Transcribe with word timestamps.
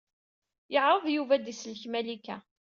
Yeɛṛeḍ 0.73 1.05
Yuba 1.15 1.33
ad 1.35 1.41
d-isellek 1.43 1.83
Malika. 1.91 2.37